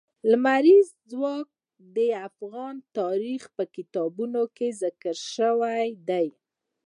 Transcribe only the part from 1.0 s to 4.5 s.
ځواک د افغان تاریخ په کتابونو